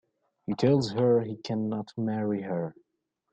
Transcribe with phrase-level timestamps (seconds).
[0.47, 2.73] He tells her he cannot marry her.